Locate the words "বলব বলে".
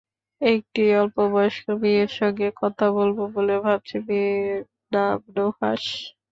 2.97-3.55